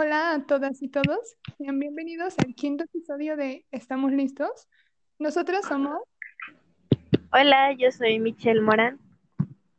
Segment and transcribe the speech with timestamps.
[0.00, 4.68] Hola a todas y todos, sean bienvenidos al quinto episodio de ¿Estamos listos?
[5.18, 5.98] Nosotras somos
[7.32, 9.00] Hola, yo soy Michelle Morán.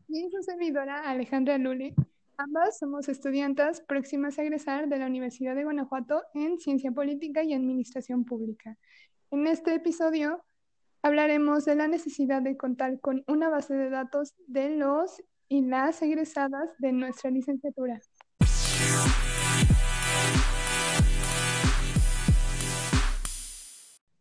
[0.10, 1.96] y su servidora Alejandra Lule.
[2.36, 7.54] Ambas somos estudiantes próximas a egresar de la Universidad de Guanajuato en Ciencia Política y
[7.54, 8.76] Administración Pública.
[9.32, 10.44] En este episodio
[11.02, 16.02] hablaremos de la necesidad de contar con una base de datos de los y las
[16.02, 18.02] egresadas de nuestra licenciatura.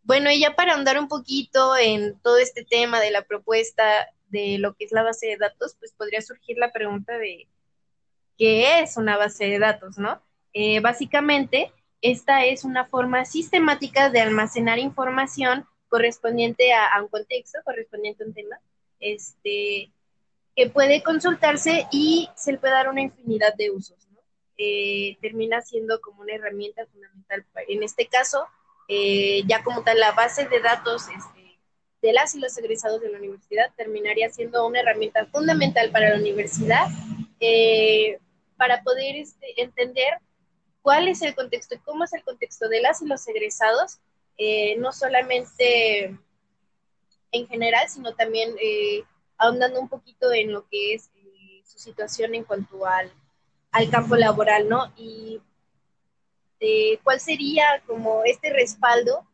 [0.08, 3.84] Bueno, y ya para andar un poquito en todo este tema de la propuesta
[4.30, 7.46] de lo que es la base de datos, pues podría surgir la pregunta de
[8.38, 10.22] qué es una base de datos, ¿no?
[10.54, 18.24] Eh, básicamente, esta es una forma sistemática de almacenar información correspondiente a, un contexto, correspondiente
[18.24, 18.60] a un tema,
[19.00, 19.92] este,
[20.56, 24.20] que puede consultarse y se le puede dar una infinidad de usos, ¿no?
[24.56, 27.44] Eh, termina siendo como una herramienta fundamental.
[27.68, 28.46] En este caso,
[28.88, 31.58] eh, ya como tal, la base de datos este,
[32.02, 36.16] de las y los egresados de la universidad terminaría siendo una herramienta fundamental para la
[36.16, 36.88] universidad
[37.40, 38.18] eh,
[38.56, 40.18] para poder este, entender
[40.82, 43.98] cuál es el contexto y cómo es el contexto de las y los egresados,
[44.36, 46.16] eh, no solamente
[47.30, 49.04] en general, sino también eh,
[49.36, 53.12] ahondando un poquito en lo que es eh, su situación en cuanto al,
[53.70, 54.92] al campo laboral, ¿no?
[54.96, 55.40] Y
[56.60, 59.26] de cuál sería como este respaldo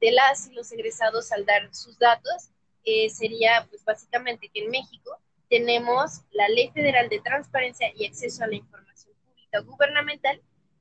[0.00, 2.50] de las y los egresados al dar sus datos,
[2.84, 8.42] eh, sería pues básicamente que en México tenemos la Ley Federal de Transparencia y Acceso
[8.42, 10.40] a la Información Pública Gubernamental,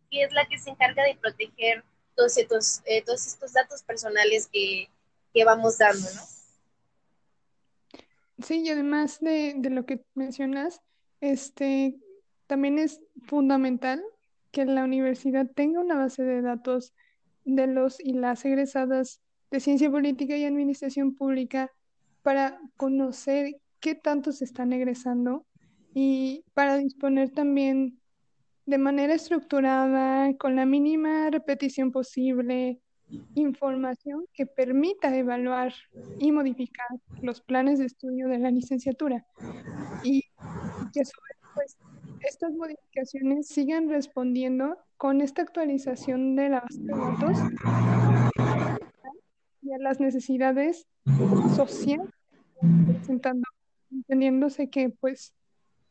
[0.10, 1.84] que es la que se encarga de proteger
[2.16, 4.90] todos estos, eh, todos estos datos personales que,
[5.34, 6.22] que, vamos dando, ¿no?
[8.44, 10.82] Sí, y además de, de lo que mencionas,
[11.20, 12.00] este,
[12.48, 14.04] también es fundamental
[14.52, 16.94] que la universidad tenga una base de datos
[17.46, 21.72] de los y las egresadas de ciencia política y administración pública
[22.22, 25.46] para conocer qué tanto se están egresando
[25.94, 28.00] y para disponer también
[28.66, 32.80] de manera estructurada, con la mínima repetición posible,
[33.36, 35.74] información que permita evaluar
[36.20, 36.88] y modificar
[37.22, 39.26] los planes de estudio de la licenciatura.
[40.04, 40.22] Y
[40.94, 41.31] que sobre
[42.24, 47.38] estas modificaciones sigan respondiendo con esta actualización de la base de datos
[49.62, 50.88] y a las necesidades
[51.56, 52.10] sociales
[53.92, 55.34] entendiéndose que pues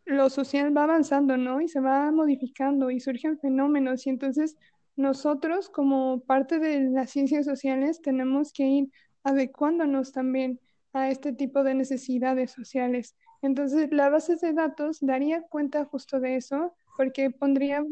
[0.05, 1.61] lo social va avanzando, ¿no?
[1.61, 4.57] Y se va modificando y surgen fenómenos y entonces
[4.97, 8.91] nosotros como parte de las ciencias sociales tenemos que ir
[9.23, 10.61] adecuándonos también
[10.93, 13.15] a este tipo de necesidades sociales.
[13.43, 17.84] Entonces, la base de datos daría cuenta justo de eso, porque pondría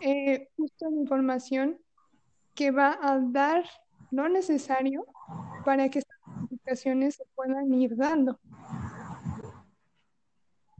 [0.00, 1.78] eh, justo la información
[2.54, 3.64] que va a dar
[4.10, 5.06] lo necesario
[5.64, 8.38] para que estas modificaciones se puedan ir dando.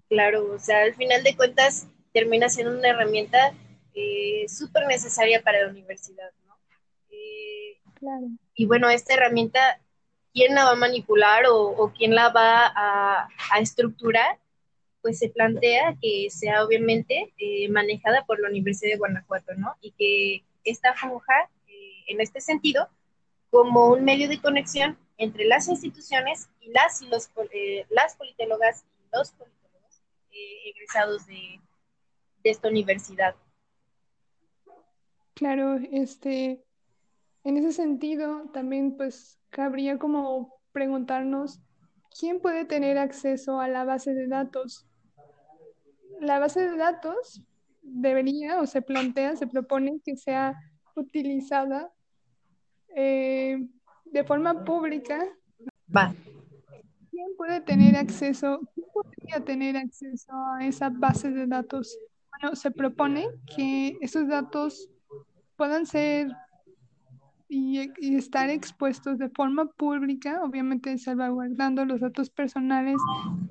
[0.09, 3.55] Claro, o sea, al final de cuentas termina siendo una herramienta
[3.95, 6.55] eh, súper necesaria para la universidad, ¿no?
[7.11, 8.27] Eh, claro.
[8.55, 9.81] Y bueno, esta herramienta
[10.33, 14.39] quién la va a manipular o, quién la va a, a, estructurar,
[15.01, 19.75] pues se plantea que sea obviamente eh, manejada por la Universidad de Guanajuato, ¿no?
[19.81, 22.89] Y que esta funja, eh, en este sentido,
[23.51, 29.17] como un medio de conexión entre las instituciones y las los, eh, las politólogas y
[29.17, 30.03] los politólogos
[30.65, 31.61] egresados de,
[32.43, 33.35] de esta universidad.
[35.35, 36.63] Claro, este,
[37.45, 41.61] en ese sentido, también pues cabría como preguntarnos,
[42.19, 44.87] ¿quién puede tener acceso a la base de datos?
[46.21, 47.43] La base de datos
[47.83, 50.55] debería o se plantea, se propone que sea
[50.95, 51.93] utilizada
[52.95, 53.59] eh,
[54.05, 55.27] de forma pública.
[55.95, 56.15] Va.
[57.11, 61.99] ¿Quién puede tener acceso, quién podría tener acceso a esa base de datos?
[62.31, 64.89] Bueno, se propone que esos datos
[65.57, 66.29] puedan ser
[67.55, 72.97] y, y, estar expuestos de forma pública, obviamente salvaguardando los datos personales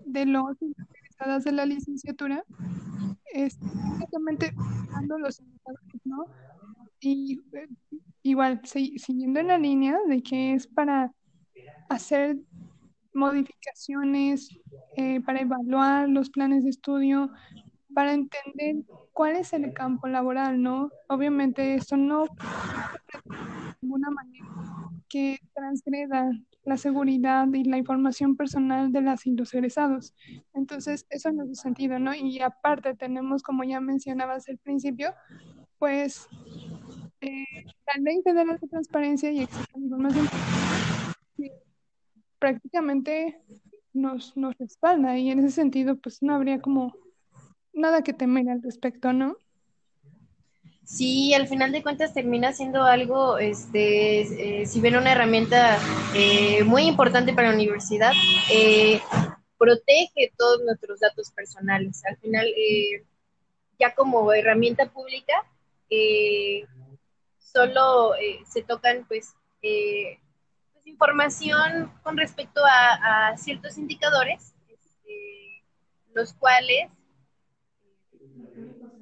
[0.08, 2.44] de los interesados de la licenciatura,
[3.32, 3.60] es
[3.94, 4.56] exactamente
[4.92, 5.44] dando los
[6.04, 6.26] ¿no?
[7.00, 7.68] Y eh,
[8.24, 11.14] igual, si, siguiendo en la línea de que es para
[11.88, 12.38] hacer
[13.14, 14.50] modificaciones,
[14.98, 17.30] eh, para evaluar los planes de estudio,
[17.94, 18.84] para entender
[19.14, 20.90] cuál es el campo laboral, ¿no?
[21.08, 22.26] Obviamente esto no
[23.92, 24.46] ninguna manera
[25.10, 26.32] que transgreda
[26.64, 30.14] la seguridad y la información personal de las y los egresados.
[30.54, 32.14] Entonces, eso no es sentido, ¿no?
[32.16, 35.14] Y aparte tenemos, como ya mencionabas al principio,
[35.80, 36.30] pues
[37.20, 40.28] eh, la ley federal de transparencia y información
[42.40, 43.42] prácticamente
[43.94, 46.96] nos, nos respalda y en ese sentido pues no habría como
[47.74, 49.36] nada que temer al respecto, ¿no?
[50.84, 55.78] Sí, al final de cuentas termina siendo algo, este, eh, si bien una herramienta
[56.16, 58.12] eh, muy importante para la universidad,
[58.52, 59.00] eh,
[59.58, 62.04] protege todos nuestros datos personales.
[62.06, 62.48] Al final,
[63.80, 65.34] ya como herramienta pública,
[67.40, 68.14] solo
[68.50, 70.18] se tocan, pues, pues,
[70.86, 75.64] información con respecto a, ciertos indicadores, este,
[76.14, 76.90] los cuales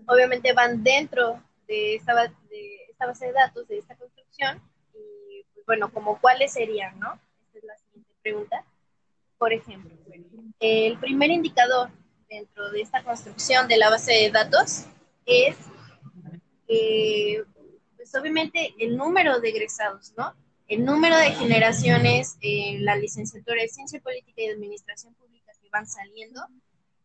[0.08, 2.16] obviamente van dentro de esta,
[2.50, 4.62] de esta base de datos, de esta construcción,
[4.94, 7.14] y pues, bueno, como cuáles serían, ¿no?
[7.46, 8.66] Esta es la siguiente pregunta.
[9.38, 9.96] Por ejemplo,
[10.60, 11.92] el primer indicador
[12.28, 14.86] dentro de esta construcción de la base de datos
[15.26, 15.56] es,
[17.96, 20.34] pues obviamente, el número de egresados, ¿no?
[20.68, 25.88] El número de generaciones en la licenciatura de Ciencia Política y Administración Pública que van
[25.88, 26.42] saliendo,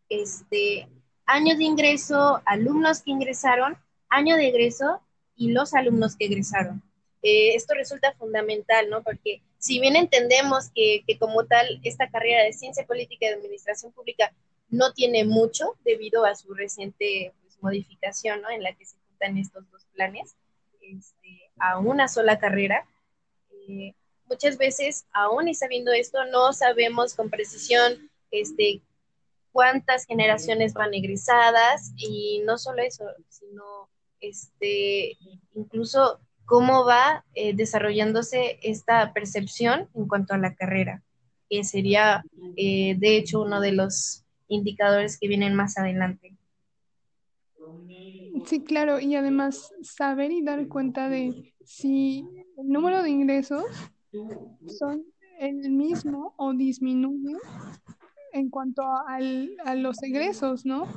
[0.08, 0.88] este,
[1.26, 3.76] años de ingreso, alumnos que ingresaron
[4.08, 5.00] año de egreso
[5.36, 6.82] y los alumnos que egresaron.
[7.22, 9.02] Eh, esto resulta fundamental, ¿no?
[9.02, 14.32] Porque si bien entendemos que, como tal esta carrera de ciencia política y administración pública
[14.68, 18.50] no tiene mucho debido a su reciente pues, modificación, ¿no?
[18.50, 20.36] En la que se juntan estos dos planes
[20.82, 22.86] este, a una sola carrera.
[23.68, 23.94] Eh,
[24.26, 28.82] muchas veces, aún y sabiendo esto, no sabemos con precisión este,
[29.54, 35.16] cuántas generaciones van egresadas y no solo eso, sino este,
[35.54, 41.04] incluso cómo va eh, desarrollándose esta percepción en cuanto a la carrera,
[41.48, 42.24] que sería,
[42.56, 46.36] eh, de hecho, uno de los indicadores que vienen más adelante.
[48.46, 52.26] Sí, claro, y además saber y dar cuenta de si
[52.58, 53.66] el número de ingresos
[54.66, 55.04] son
[55.38, 57.36] el mismo o disminuye
[58.34, 60.88] en cuanto a los egresos, ¿no?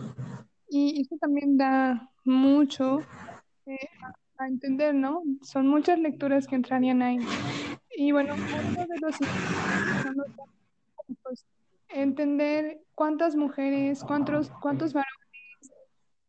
[0.69, 2.99] Y eso también da mucho
[3.67, 3.77] eh,
[4.37, 5.23] a, entender, ¿no?
[5.43, 7.19] Son muchas lecturas que entrarían ahí.
[7.95, 9.15] Y bueno, uno de los
[11.23, 11.45] pues,
[11.89, 15.71] entender cuántas mujeres, cuántos, cuántos varones,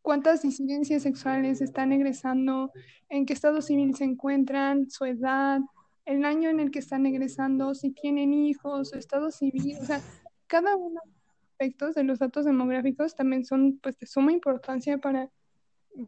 [0.03, 2.71] cuántas disidencias sexuales están egresando,
[3.09, 5.61] en qué estado civil se encuentran, su edad,
[6.05, 10.01] el año en el que están egresando, si tienen hijos, su estado civil, o sea,
[10.49, 14.99] cada uno de los aspectos de los datos demográficos también son pues de suma importancia
[14.99, 15.31] para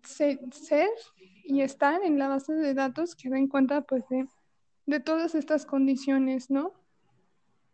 [0.04, 0.38] ser,
[1.44, 4.26] y estar en la base de datos que den cuenta pues de,
[4.86, 6.72] de todas estas condiciones, ¿no?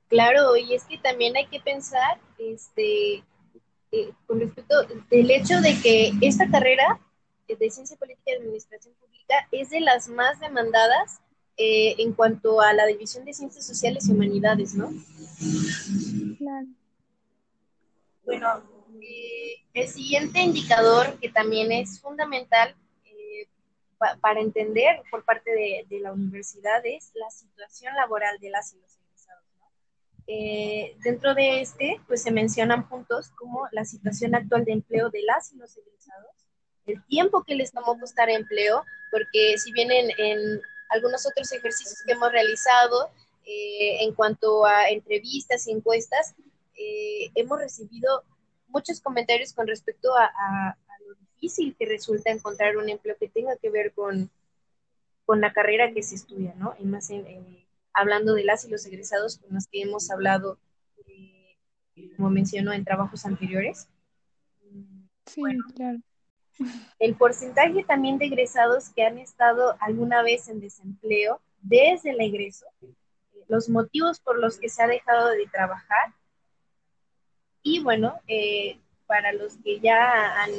[0.08, 3.24] Claro, y es que también hay que pensar este,
[3.92, 4.74] eh, con respecto
[5.10, 7.00] del hecho de que esta carrera
[7.48, 11.20] de Ciencia Política y Administración Pública es de las más demandadas
[11.56, 14.92] eh, en cuanto a la división de Ciencias Sociales y Humanidades, ¿no?
[16.46, 16.66] Claro.
[18.24, 18.62] Bueno,
[19.02, 23.48] eh, el siguiente indicador que también es fundamental eh,
[24.20, 28.96] para entender por parte de, la universidad es la situación laboral de las y los
[28.96, 29.44] egresados.
[30.28, 35.22] Eh, dentro de este, pues se mencionan puntos como la situación actual de empleo de
[35.22, 36.30] las y los egresados,
[36.86, 40.60] el tiempo que les tomó costar empleo, porque si bien en,
[40.90, 43.10] algunos otros ejercicios que hemos realizado
[43.46, 46.34] en cuanto a entrevistas y encuestas,
[47.34, 48.24] hemos recibido
[48.68, 50.76] muchos comentarios con respecto a,
[51.06, 54.30] lo difícil que resulta encontrar un empleo que tenga que ver con,
[55.24, 56.74] con la carrera que se estudia, ¿no?
[56.78, 57.10] Y más
[57.96, 60.58] hablando de las y los egresados con los que hemos hablado,
[61.06, 61.56] eh,
[62.16, 63.88] como menciono, en trabajos anteriores.
[65.24, 65.42] Sí,
[65.74, 65.98] claro.
[66.98, 72.66] El porcentaje también de egresados que han estado alguna vez en desempleo desde el egreso,
[73.48, 76.14] los motivos por los que se ha dejado de trabajar
[77.68, 80.52] y bueno, eh, para los que ya han,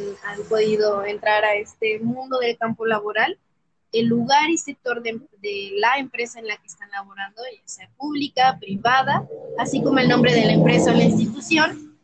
[0.50, 3.40] podido entrar a este mundo del campo laboral,
[3.94, 5.22] el lugar y sector de,
[5.78, 9.26] la empresa en la que están laborando, ya sea pública, privada,
[9.58, 11.98] así como el nombre de la empresa o la institución.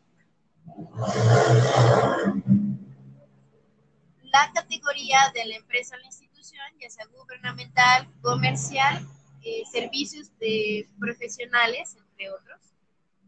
[4.22, 9.06] La categoría de la empresa o la institución, ya sea gubernamental, comercial,
[9.44, 12.60] eh, servicios de profesionales, entre otros.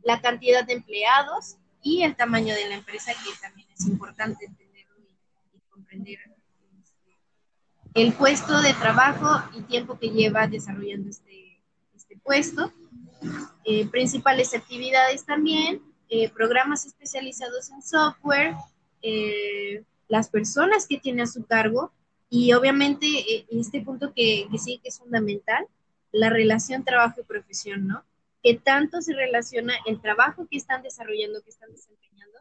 [0.03, 1.57] La cantidad de empleados,
[1.87, 4.97] y el tamaño de la empresa, que también es importante entenderlo
[5.55, 6.19] y, comprender
[6.83, 7.17] este,
[7.95, 11.61] el puesto de trabajo y tiempo que lleva desarrollando este,
[11.95, 12.73] este puesto.
[13.65, 18.55] Eh, principales actividades también, eh, programas especializados en software,
[19.03, 21.93] eh, las personas que tiene a su cargo
[22.29, 25.65] Y obviamente eh, este punto que, que sí que es fundamental,
[26.17, 28.05] la relación trabajo y profesión, ¿no?
[28.43, 32.39] Que tanto se relaciona el trabajo que están desarrollando, que están desempeñando,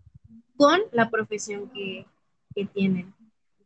[0.55, 2.05] con la profesión que,
[2.53, 3.13] que tienen.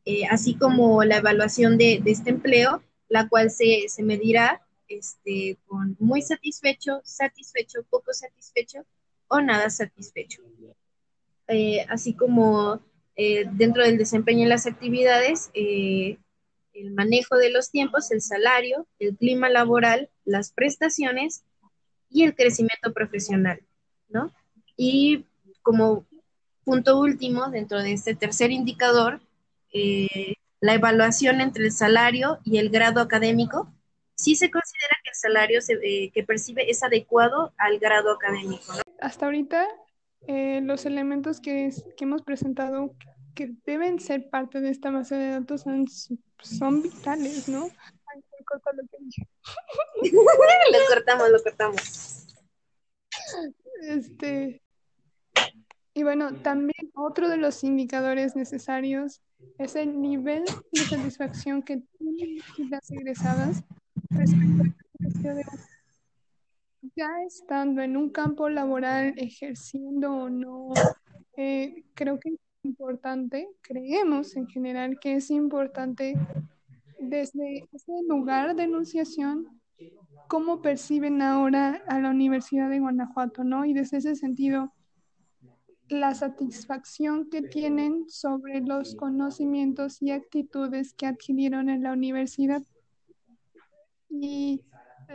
[0.05, 5.57] Eh, así como la evaluación de, de, este empleo, la cual se, se medirá este,
[5.67, 8.85] con muy satisfecho, satisfecho, poco satisfecho
[9.27, 10.41] o nada satisfecho.
[11.47, 12.81] Eh, así como
[13.15, 16.17] eh, dentro del desempeño en las actividades, eh,
[16.81, 21.43] el manejo de los tiempos, el salario, el clima laboral, las prestaciones
[22.09, 23.59] y el crecimiento profesional,
[24.09, 24.33] ¿no?
[24.75, 25.25] Y
[25.61, 26.05] como
[26.63, 29.21] punto último, dentro de este tercer indicador,
[29.73, 33.71] eh, la evaluación entre el salario y el grado académico,
[34.15, 38.73] sí se considera que el salario se, eh, que percibe es adecuado al grado académico.
[38.73, 38.81] ¿no?
[38.99, 39.65] Hasta ahorita,
[40.27, 42.93] eh, los elementos que, que, hemos presentado
[43.35, 45.85] que deben ser parte de esta base de datos son,
[46.41, 47.63] son vitales, ¿no?
[47.63, 49.27] Ay, corto lo que dije.
[50.13, 52.27] lo cortamos, lo cortamos.
[53.81, 54.61] Este,
[55.93, 59.21] y bueno, también otro de los indicadores necesarios
[59.57, 62.37] es el nivel de satisfacción que tienen
[62.69, 63.63] las egresadas
[64.09, 65.43] respecto al de
[66.95, 70.73] ya estando en un campo laboral, ejerciendo o no,
[71.35, 72.35] eh, creo que
[73.61, 76.15] creemos en general que es importante
[76.99, 79.61] desde ese lugar de enunciación,
[80.27, 83.65] cómo perciben ahora a la Universidad de Guanajuato, ¿no?
[83.65, 84.73] Y desde ese sentido,
[85.89, 92.61] la satisfacción que tienen sobre los conocimientos y actitudes que adquirieron en la universidad
[94.09, 94.63] y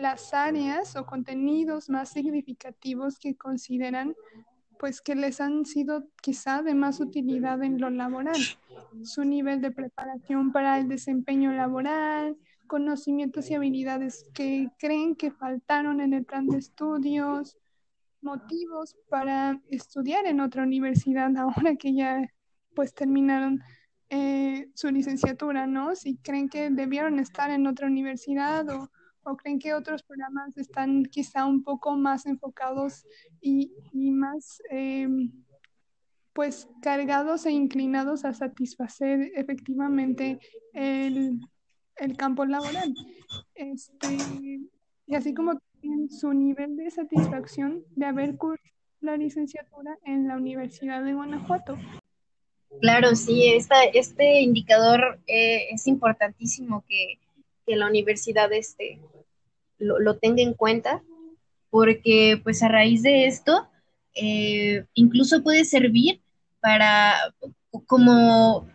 [0.00, 4.14] las áreas o contenidos más significativos que consideran
[4.84, 8.36] pues que les han sido quizá de más utilidad en lo laboral,
[9.02, 12.36] su nivel de preparación para el desempeño laboral,
[12.66, 17.56] conocimientos y habilidades que creen que faltaron en el plan de estudios,
[18.20, 22.20] motivos para estudiar en otra universidad ahora que ya
[22.74, 23.62] pues terminaron
[24.10, 25.96] eh, su licenciatura, ¿no?
[25.96, 28.90] Si creen que debieron estar en otra universidad o,
[29.24, 33.06] o, creen que otros programas están quizá un poco más enfocados
[33.40, 35.08] y, y más eh,
[36.32, 40.38] pues cargados e inclinados a satisfacer efectivamente
[40.72, 41.40] el,
[41.96, 42.94] el campo laboral.
[43.54, 44.18] Este,
[45.06, 45.58] y así como
[46.10, 51.76] su nivel de satisfacción de haber cursado la licenciatura en la Universidad de Guanajuato.
[52.80, 57.18] Claro, sí, esta, este indicador eh, es importantísimo que,
[57.66, 58.98] que, la universidad este,
[59.84, 61.02] lo, lo, tenga en cuenta,
[61.70, 63.68] porque pues a raíz de esto,
[64.14, 66.20] eh, incluso puede servir
[66.60, 67.14] para
[67.86, 68.68] como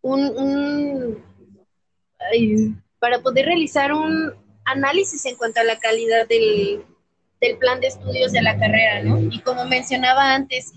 [0.00, 1.22] un,
[2.98, 4.32] para poder realizar un,
[4.68, 6.84] análisis en cuanto a la calidad del,
[7.40, 9.18] del plan de estudios de la carrera, ¿no?
[9.18, 10.72] Y como mencionaba antes,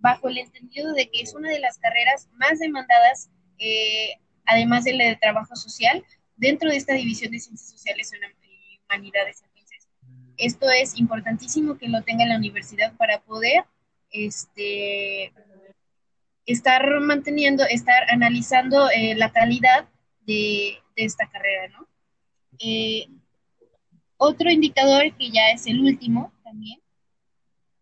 [0.00, 4.14] bajo el entendido de que es una de las carreras más demandadas, eh,
[4.46, 6.04] además de la de trabajo social,
[6.40, 8.10] dentro de esta división de ciencias sociales
[8.42, 9.42] y humanidades.
[9.44, 9.88] Entonces,
[10.38, 13.64] esto es importantísimo que lo tenga la universidad para poder
[14.10, 15.32] este,
[16.46, 19.88] estar manteniendo, estar analizando eh, la calidad
[20.22, 21.88] de, esta carrera, ¿no?
[22.58, 23.06] Eh,
[24.18, 26.78] otro indicador que ya es el último también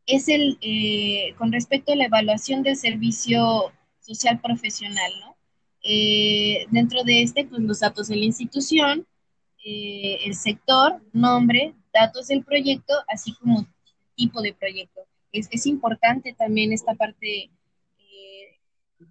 [0.07, 5.38] es el eh, con respecto a la evaluación del servicio social profesional, ¿no?
[5.90, 9.07] Eh, dentro de este, pues los datos de la institución,
[9.64, 13.66] eh, el sector, nombre, datos del proyecto, así como
[14.14, 15.00] tipo de proyecto.
[15.33, 18.59] Es, es importante también esta parte eh,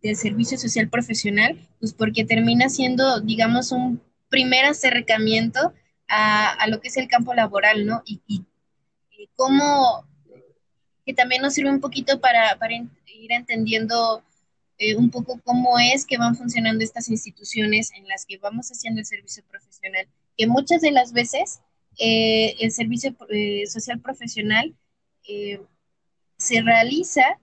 [0.04, 5.74] del servicio social profesional, pues porque termina siendo, digamos, un primer acercamiento
[6.08, 8.04] a, a, lo que es el campo laboral, ¿no?
[8.06, 8.46] Y, y,
[9.36, 10.06] cómo,
[11.08, 14.24] que también nos sirve un poquito para, para ir entendiendo
[14.78, 19.00] eh, un poco cómo es que van funcionando estas instituciones en las que vamos haciendo
[19.00, 20.08] el servicio profesional,
[20.38, 21.62] que muchas de las veces
[21.98, 24.76] eh, el servicio eh, social profesional
[26.38, 27.38] se realiza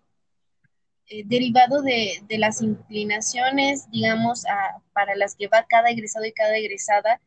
[1.27, 6.57] derivado de, de, las inclinaciones, digamos, a, para las que va cada egresado y cada
[6.57, 7.21] egresada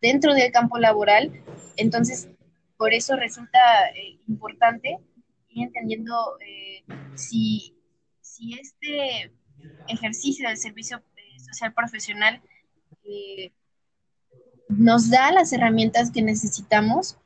[0.00, 1.32] dentro del campo laboral.
[1.76, 2.28] Entonces,
[2.76, 3.58] por eso resulta
[3.94, 4.98] eh, importante
[5.50, 6.82] ir entendiendo eh,
[7.14, 7.74] si,
[8.40, 9.32] si, este
[9.88, 12.40] ejercicio del servicio eh, social profesional
[13.04, 13.52] eh,
[14.68, 17.18] nos da las herramientas que necesitamos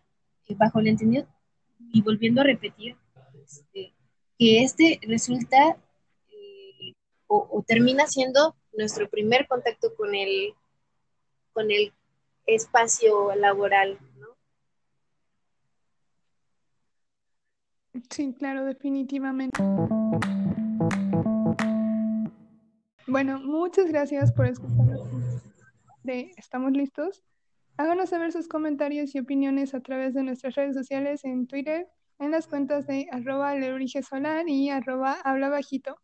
[0.49, 1.27] eh, bajo el entendido
[1.93, 2.97] y volviendo a repetir
[3.45, 3.93] este,
[4.39, 5.77] que este resulta
[7.27, 10.55] o, termina siendo nuestro primer contacto con el,
[11.53, 11.93] con el
[12.47, 14.29] espacio laboral, ¿no?
[18.11, 19.59] Sí, claro, definitivamente.
[23.07, 25.09] Bueno, muchas gracias por escucharnos.
[26.05, 27.23] Estamos listos.
[27.77, 31.87] Háganos saber sus comentarios y opiniones a través de nuestras redes sociales en Twitter,
[32.19, 33.55] en las cuentas de arroba
[34.09, 35.97] Solar y arroba habla bajito.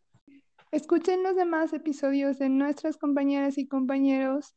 [0.73, 4.55] Escuchen los demás episodios de nuestras compañeras y compañeros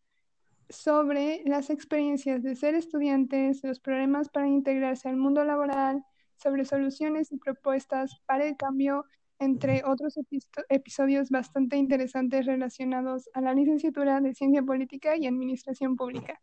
[0.69, 6.03] sobre las experiencias de ser estudiantes, los problemas para integrarse al mundo laboral,
[6.35, 9.05] sobre soluciones y propuestas para el cambio,
[9.39, 10.17] entre otros
[10.69, 16.39] episodios bastante interesantes relacionados a la licenciatura de Ciencia Política y Administración Pública.